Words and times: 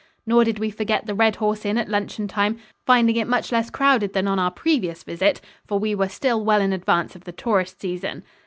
Nor 0.25 0.43
did 0.45 0.57
we 0.57 0.71
forget 0.71 1.05
the 1.05 1.13
Red 1.13 1.35
Horse 1.35 1.63
Inn 1.63 1.77
at 1.77 1.87
luncheon 1.87 2.27
time, 2.27 2.57
finding 2.87 3.17
it 3.17 3.27
much 3.27 3.51
less 3.51 3.69
crowded 3.69 4.13
than 4.13 4.27
on 4.27 4.39
our 4.39 4.49
previous 4.49 5.03
visit, 5.03 5.41
for 5.67 5.77
we 5.77 5.93
were 5.93 6.09
still 6.09 6.43
well 6.43 6.59
in 6.61 6.73
advance 6.73 7.15
of 7.15 7.25
the 7.25 7.31
tourist 7.31 7.79
season. 7.81 8.23